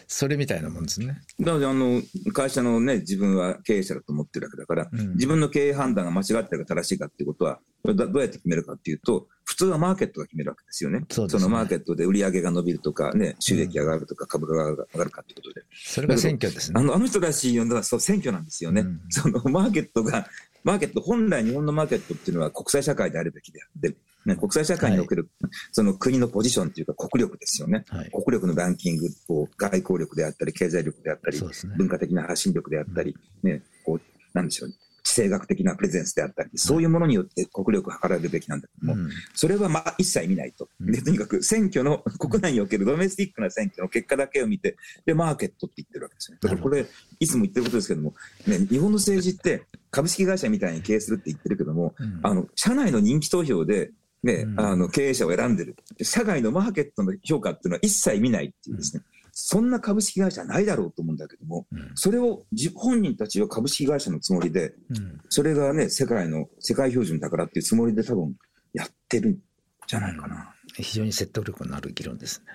[0.06, 1.22] それみたいなもんですね。
[1.40, 2.00] なので、あの、
[2.32, 11.06] 会社のね、自分は経営者だと思ってるわけだから、うん、自分の経営判断が間違ってるか正しいかっていうことは、どうやって決めるかっていうと、普通はマーケットが決めるわけですよね。
[11.08, 15.62] そ、ね、のマーケットで売り上げが伸びるとか、ね、収益上がるとか、株価が上がるかってことで。
[15.72, 16.78] それが選挙ですね。
[16.78, 18.82] あのあの人たち呼んだらそう選挙なんですよね。
[18.82, 20.26] うん、そのマーケットが、
[20.64, 27.86] マーケット、本来日本のマーケットっていうのは国際社会であるべきであって、ね、国際社会における、はい、その国のポジションというか国力ですよね。
[27.88, 34.00] はい、国力のランキング、こう外交力であったり、経済力であったり、ね、文化的な発信力であったり、ね、こう、
[34.34, 34.74] なんでしょう、
[35.08, 40.68] 地政学的なプレゼンスであったり、そういうものによって国力を図られるべきなんだけども、うん、それはまあ一切見ないと。
[40.80, 46.38] で、とにかく選挙の、 国内におけるドメスティックな選挙の結果だけを見て、で、マーケットって言ってるわけですね。
[46.42, 46.86] だからこれ、
[47.20, 48.14] いつも言ってることですけども、
[48.46, 53.92] ね、日本の政治って株式会社みたいに経営するって言ってるけども、うん、あの、社内の人気投票で、
[54.22, 55.76] ね、うん、あの、経営者を選んでる。
[56.02, 59.02] 社外のマーケットの評価っていうのは一切見ないっていうですね。
[59.40, 62.42] そんな株式会社ないだろうと思うんだけども、うん、それを
[62.74, 68.34] 本人たちは株式会社のつもりで、うん、それがね、世界の、世界標準だからっていうつもりで多分
[68.72, 69.38] やってるん
[69.86, 70.52] じゃないかな。
[70.76, 72.46] うん、非常に説得力のある議論ですね。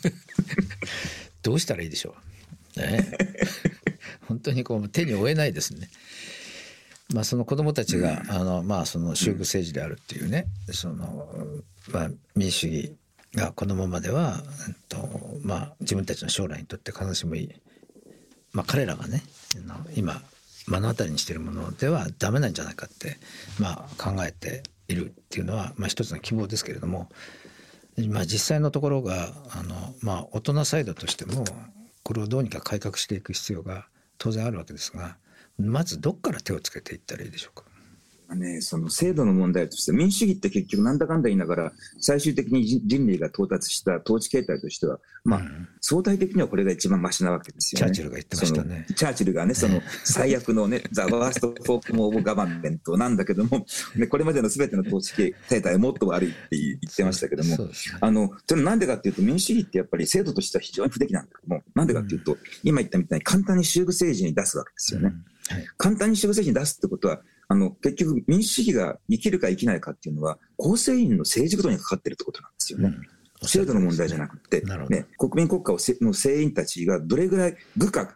[1.42, 2.14] どうしたらいいでしょ
[2.76, 2.80] う？
[2.80, 3.18] ね、
[4.28, 5.90] 本当にこう手に負えないですね。
[7.12, 11.28] まあ、その子どもたちが、あのまあ、その宗教政治であるっていうね、その
[11.92, 12.96] まあ、民主主義
[13.34, 14.96] がこのままでは、えっと
[15.42, 17.50] まあ、自分たちの将来にとって必ずしもいい、
[18.52, 19.22] まあ、彼らがね
[19.96, 20.20] 今
[20.68, 23.18] 目の当たりにしているものではダメなんじゃないかって、
[23.58, 27.08] まあ、考えているっていうのは、まあ、一つの希望ですけれども、
[28.08, 31.44] まあ、実際のところがあの、まあ、大人サイドとしても
[32.02, 33.86] これをどうにか改革していく必要が
[34.18, 35.16] 当然あるわけですが
[35.58, 37.64] まずどっから手をつけていったらいいでしょうか？
[38.34, 47.92] ね、その制度の問題として民主主義って結局なんだかんだ言いながら最終的に人類が到達した統治形態としては、まあ、うん、相対的にはこれが一番マシなわけですよね。
[47.92, 48.86] チャーチルが言ってましたね。
[48.94, 53.66] チャーチルがね、その最悪のね、ザ・ワースト・フォーク・モーブ・ガバメントなんだけども、
[53.96, 65.08] ね、これまでのすべての統治形態はもっと悪いって言ってましたけども、ね、あの、それなんでかっていうと民主主義ってやっぱり制度としては非常に不出来なんだけども、なんでかっていうと、うん、今言ったみたいに簡単に修具政治に出すわけですよね。
[65.08, 72.94] うんはい、簡単に修具政治に出すってことは、あの、結局民主主義が生きるか生きないかっていうのは、構成員の政治ことにかかってるってことなんですよね。
[73.42, 78.14] うん、制度の問題じゃなくて、ね、国民国家をせの政員たちがどれぐらい部下、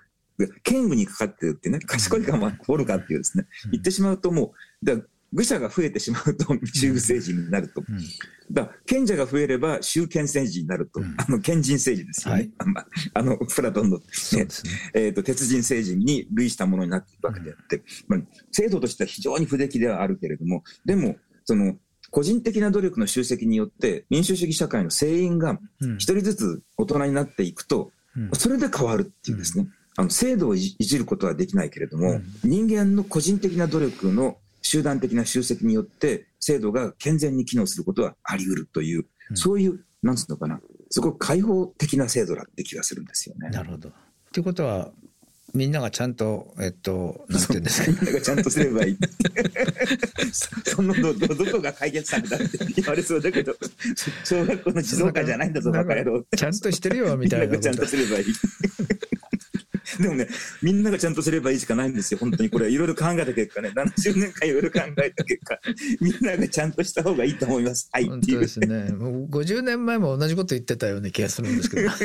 [0.63, 4.53] 権務にかかってるってね、賢いかもおるかっていうですね、言ってしまうとも
[4.85, 7.83] う、愚者が増えてしまうと中政治になると。
[7.87, 7.99] うん。
[8.53, 12.53] だ賢者が増えれば集権政治になると、うん、あの賢人政治ですよね。
[12.59, 14.49] はい、あのプラトンの、ねね。
[14.95, 18.21] えーと、鉄人政治に類したものになっていくわけであって、うん、まあ、
[18.53, 21.77] 制度としては非常に不出来ではあるけれども、でも、その
[22.11, 25.59] 個人的な努力の集積によって民主主義社会の成員が
[25.99, 29.67] 一人ずつ大人になっていくと、うん、それで変わるっていうですね、
[29.97, 34.39] あの制度をいじることはできないけれども、人間の個人的な努力の
[34.75, 40.61] 集団的な集積によって制度が健全に機能することはあり得るという、うん、そういう、なんつうのかな、
[40.91, 43.51] すごく開放的な制度だって気がするんですよね。
[43.51, 43.93] なるほど。
[44.33, 44.91] ということは、
[45.55, 47.93] みんながちゃんと、えっと、なんて言うんですか？
[47.93, 48.99] みんながちゃんとすればいい。
[50.67, 53.57] そのど、ど、どこが解決策だって言われそうだけど、
[54.25, 56.25] 小学校の児童館じゃないんだぞ、バカ野郎。
[56.37, 58.25] ちゃんとしてるよ、みたいなみんながちゃんとすればいい。
[60.03, 60.29] でもね、
[60.63, 62.51] みんながちゃんとすればいいしかないんですよ、本当に。
[62.51, 65.59] これ、いろいろ考えた結果ね、70年間いろいろ考えた結果、
[66.01, 67.89] みんながちゃんとした方がいいと思います。
[67.93, 68.91] はい、本当ですね。
[68.93, 71.91] もう50年前も同じこと言ってたような気がするんですけど。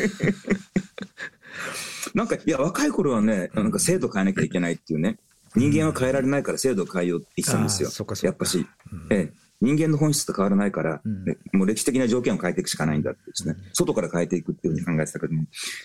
[2.16, 5.18] なんか、いや、若い頃はね、なんか制度変えなきゃいけないっていうね、
[5.56, 7.90] 人間は変えられないから制度を変えようって言ってたんですよ。
[8.24, 8.66] やっぱし、
[9.10, 15.44] ええ、人間の本質と変わらないから、うん、もう歴史的な条件を変えていくしかないんだってですね、外から変えていくっていうふうに考えてたけども、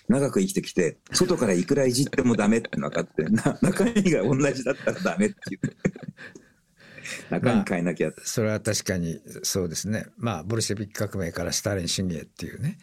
[0.08, 5.60] 長く生きてきて、外からいくらいじってもダメって分かって、な 中身が同じだったらダメっていう。
[7.30, 10.06] 中身変えなきゃ、まあ、それは確かにそうですね。
[10.16, 12.78] まあ、ボルシェビック革命からスターリン主義へっていうね。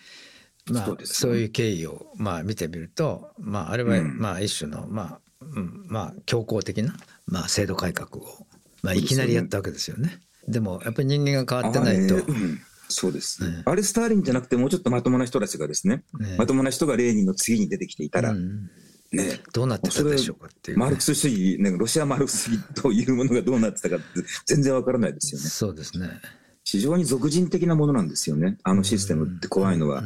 [0.70, 8.46] まあ、そう,、そういう経緯を、まあ、見てみると、まあ、あれは、まあ、一種の、まあ、うん、まあ、強硬的な、まあ、制度改革を、
[8.84, 10.20] まあ、いきなりやったわけですよね。
[10.48, 12.16] でもやっぱり人間が変わってないと。
[12.16, 18.70] うん、そうです、ね、あれスターリンじゃなくてもうちょっとまともな人たちがですね、ねまともな人がレーニンの次に出てきていたら、うん、
[19.12, 24.06] ね、どうなってたでしょうかっていう、ね、マルクス主義、ね、ロシアマルクス主義というものがどうなってたかって
[24.46, 25.48] 全然わからないですよね。
[25.48, 26.10] そうですね。
[26.64, 30.04] 非常に俗人的なものなんですよね、あのシステムって怖いのは。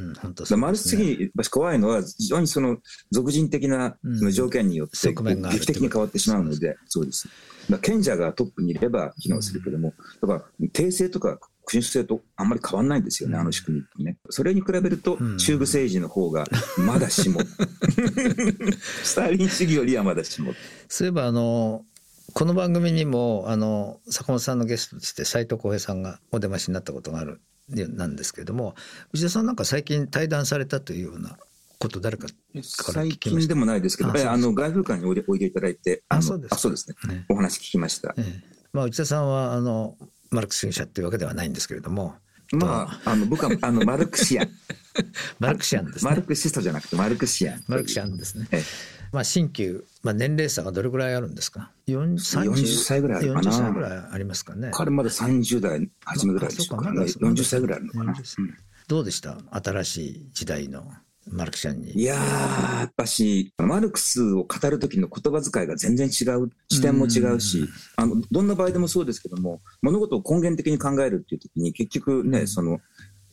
[0.58, 2.78] マルクス主義、怖いのは、非常にその
[3.12, 3.98] 俗人的な
[4.32, 7.28] 条件によって劇的に変わってしまうので、そうです。
[7.82, 14.18] 賢者がトップにいれば機能するけども、だから、帝政とか君主制とあんまり変わんないんですよね、あの仕組みってね。
[14.30, 16.46] それに比べると、中部政治の方が
[16.78, 17.41] まだしも。
[19.04, 20.54] スターリン主義よりはまだしも。
[20.88, 21.84] そういえば、あの、
[22.38, 28.76] この番組にも、あの、坂本さんのゲストとして斎藤浩平さんがお出ましになったことがあるなんですけれども、
[29.13, 31.38] 内田さんなんか最近対談されたというような
[31.80, 32.28] こと誰か
[32.62, 38.13] 最近でもないですけど、ああの外風館においでおいでいただいて、あそうですそうですね、ね、お話聞きました。
[38.17, 38.43] ええ、
[38.74, 39.95] まあ内田さんはあの
[40.30, 42.15] マルクス主義者っていうわけではないんですけれども、
[42.52, 44.50] まああの僕はあのマルクシアン、
[45.39, 46.12] マルクシアンですね。
[46.12, 47.63] マルクシストじゃなくてマルクシアン。
[47.69, 48.50] マルクシアンですね。
[48.52, 48.63] ええ、
[49.12, 52.15] まあ新旧まあ年齢差がどれぐらいあるんですか？40,
[52.52, 53.50] 40歳ぐらいあるかな。
[53.52, 54.72] 40歳ぐらいありますかね。
[54.74, 56.89] 彼まだ30代初めぐらいですかね。
[57.02, 58.13] 40歳ぐらいあるのかな。
[58.88, 59.38] どうでした？
[59.52, 60.84] 新しい時代の
[61.32, 61.91] マルクシャンに。
[61.94, 72.80] いやー、やっぱし、マルクスを語る時の言葉遣いが全然違う、視点も違うし、あの、どんな場合でもそうですけども、物事を根源的に考えるっていう時に、結局ね、その、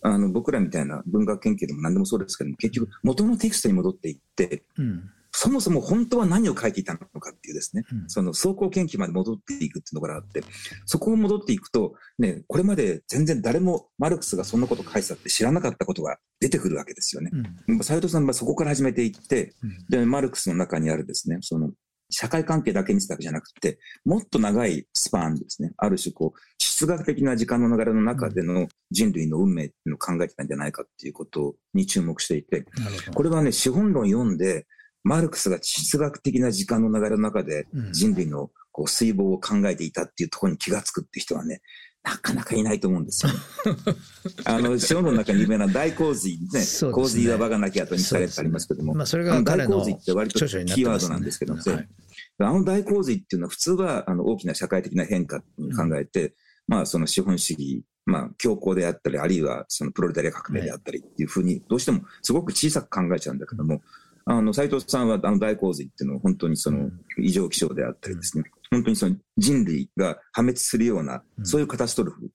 [0.00, 8.10] あの、僕らみたいな文学研究でも何でもそうですけども、結局、元のテキストに戻っていって、うんそもそも本当は何を書いていたのかっていうですね、うん。
[8.10, 10.44] その走行研究まで戻っていくっていうのがあって、
[10.84, 17.30] そこを戻っていくと、ね、これまで全然誰もマルクスがそんなこと書いてたって知らなかったことが出てくるわけですよね。
[17.68, 17.78] うん。
[17.80, 19.86] 斉藤さんはそこから始めていって、うん。
[19.88, 21.70] で、マルクスの中にあるですね、その、
[22.10, 32.66] 社会関係だけにしたわけじゃなくて、もっと長いスパンですね、ある種こう、地質学的な時間の流れの中での人類の運命っていうのを考えてたんじゃないかっていうことに注目していて。
[33.14, 34.66] これはね、資本論読んで、
[35.04, 37.92] マルクスが地質学的な時間の流れの中でうん。
[37.92, 41.60] 人類のこう水防を考えていたっていうところに気がつくっていう人はね、
[42.02, 43.38] なかなかいないと思うんですよね。
[44.44, 46.92] あの、資本論の中に有名な大洪水ね、ね。
[46.92, 51.88] 洪水は我がなき後にされてありますけども、まあそれが彼の洪水って割とキーワードなんですけども、はい。
[52.38, 56.34] あの大洪水っていうのは普通はあの大きな社会的な変化に考えて、
[56.66, 63.80] まあその資本主義、まあ強行であったり、あるいはそのプロレタリア革命であったりっていうふうに、どうしてもすごく小さく考えちゃうんだけども、
[64.24, 71.46] あの、斉藤さんはあの大洪水っていうのは本当にその異常気象であったりですね、本当にその人類が破滅するような、うん。
[71.46, 72.30] そういうカタストロフ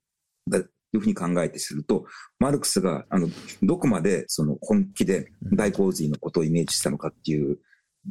[0.49, 2.05] だというふうに考えてすると、
[2.39, 3.29] マルクスが、あの、
[3.63, 7.59] どこまでその本気で大洪水のことをイメージしたのかっていう、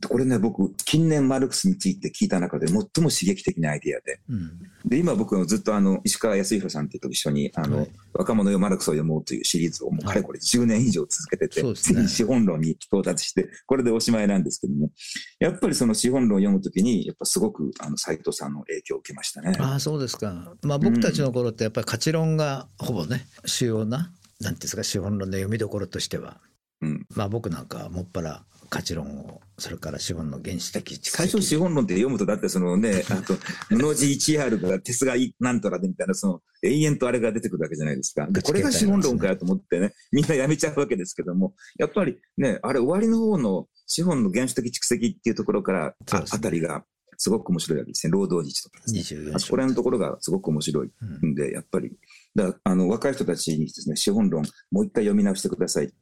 [0.08, 4.58] これね、僕、近年マルクスについて聞いた中で最も刺激的なアイディアで、うん。
[4.84, 11.96] で、今僕はずっとあの、石川康弘さんと一緒に、あの、はい若者よマルクスを読もうというシリーズをもうかれこれ10年以上続けてて、そうですね。
[11.96, 14.90] ついに資本論に到達して、これでおしまいなんですけども、
[15.38, 19.54] やっぱりその資本論を読むときに、やっぱすごく、あの、斎藤さんの影響を受けましたね。
[19.58, 20.54] ああそうですか。
[20.62, 26.40] まあ僕たちの頃ってやっぱり価値論がほぼね主要ななんていうんですか資本論の読みどころとしては、
[26.80, 27.06] うん。
[27.14, 33.34] まあ僕なんかはもっぱら価値論をそれから資本の原始的最初資本論って読むと、だってそのね、 あと、
[33.68, 38.26] 布地 1R が鉄がいなんとかでみたいな、その、永遠とあれが出てくるわけじゃないですか。
[38.30, 46.84] で、 これが資本論かよと思ってね、みんなやめちゃうわけですけども、やっぱりね、あれ終わりの方の資本の原始的蓄積っていうところから、あねあたりが、
[47.18, 48.10] すごく面白いわけですね。
[48.10, 49.20] 労働日とかですね。
[49.30, 51.96] 24あそこら辺のところがすごく面白いうんんで、やっぱり、
[52.34, 55.86] だからあの、若い人たちにですね、資本論、もう一回読み直してください。
[55.86, 55.92] うん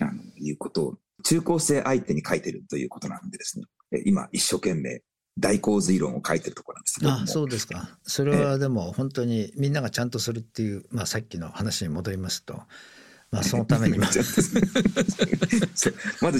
[0.00, 3.66] あの、いうことを、中高生相手に書いてるということなんでですね。
[3.92, 5.02] え今一生懸命
[5.38, 7.88] 大洪水論を書いてるところなんですけどもあそうですか。
[8.02, 12.62] それはでも本当にみんながちゃんとするっていう、まあ、さっきの話に戻りますと、
[13.30, 14.22] まあ、 そのために まず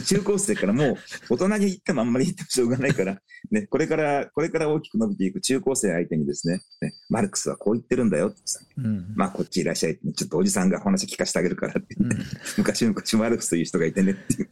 [0.02, 0.96] 中高生からもう
[1.30, 3.20] 大人に言ってもあんまり言ってもしょうがないから、
[3.50, 12.16] ね、これから、これから大きく伸びていく中高生相手にですね、ねマルクスはこう言ってるんだよってさうんまあこっちいらっしゃいちょっとおじさんが話聞かせてあげるからって言って、
[12.58, 14.48] 昔昔マルクスという人がいてねっていう。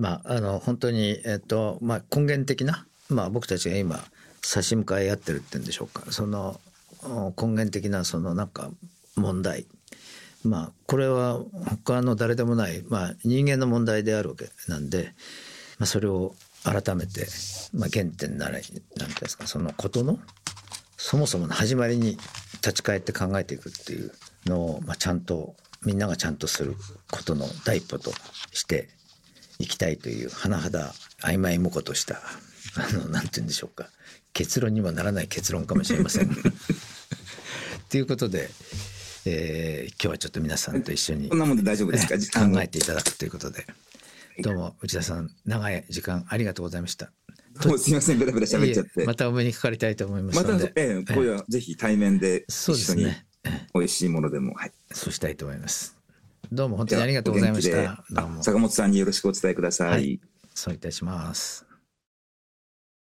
[0.00, 4.02] まあ、あの本当に、えっとまあ、根源的な、まあ、僕たちが今
[4.40, 6.10] 差し向かい合ってるっていうんでしょうか。
[6.10, 6.58] その
[7.36, 8.70] 根源的なそのなんか
[9.14, 9.66] 問題。
[10.42, 11.38] まあこれは
[11.84, 15.12] 他の誰でもない、まあ、人間の問題であるわけなんで、
[15.78, 16.34] まあ、それを
[16.64, 17.26] 改めて、
[17.74, 19.46] まあ、原点ならなんていうんですか。
[19.46, 20.18] そのことの
[20.96, 22.16] そもそもの始まりに
[22.54, 24.12] 立ち返って考えていくっていう
[24.46, 26.74] のを、まあ、ちゃんとみんながちゃんとする
[27.10, 28.12] ことの第一歩と
[28.52, 28.88] して
[29.60, 30.92] いきたいという甚だ
[31.22, 32.16] 曖昧もことした
[32.76, 33.88] あのなんて言うんでしょうか
[34.32, 36.30] 結論にもならない結論かもしれません。
[37.88, 38.48] ということで、
[39.26, 42.46] えー今日はちょっと皆さんと一緒にこんなもんで大丈夫ですか？
[42.48, 43.66] 考えていただくということで
[44.40, 47.10] どうも内田さん長い時間ありがとうございました。
[47.66, 49.04] もうすみません、ベラベラ喋っちゃって。
[49.04, 53.68] またお目にかかりたいと思いますまたので、、ええ、今夜はぜひ対面でそう一緒にですね。
[53.74, 54.72] 美味しいものでも、はい。
[54.92, 55.99] そうしたいと思います。
[56.52, 58.04] どうも本当にありがとうございました。
[58.42, 59.90] 坂本さんによろしくお伝えください。
[59.90, 60.20] はい
[60.52, 61.69] そういたします。